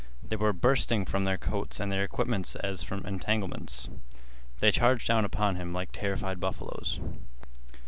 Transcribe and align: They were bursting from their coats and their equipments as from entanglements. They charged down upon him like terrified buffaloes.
They 0.27 0.35
were 0.35 0.51
bursting 0.51 1.05
from 1.05 1.25
their 1.25 1.37
coats 1.37 1.79
and 1.79 1.91
their 1.91 2.03
equipments 2.03 2.55
as 2.55 2.81
from 2.81 3.05
entanglements. 3.05 3.87
They 4.57 4.71
charged 4.71 5.07
down 5.07 5.25
upon 5.25 5.57
him 5.57 5.73
like 5.73 5.91
terrified 5.91 6.39
buffaloes. 6.39 6.99